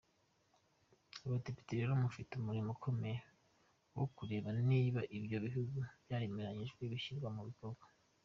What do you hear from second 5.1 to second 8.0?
ibyo ibihugu byemeranyijwe bishyirwa mu bikorwa!”.